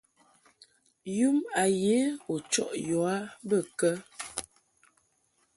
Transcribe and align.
Yum 1.17 1.37
a 1.61 1.63
ye 1.83 1.99
u 2.33 2.35
chɔʼ 2.51 2.71
yɔ 2.89 2.99
a 3.15 3.17
bə 3.47 3.57
kə? 3.79 3.89